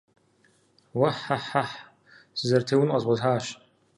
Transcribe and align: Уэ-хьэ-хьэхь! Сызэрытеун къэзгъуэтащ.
Уэ-хьэ-хьэхь! 0.99 1.75
Сызэрытеун 2.37 2.89
къэзгъуэтащ. 2.91 3.45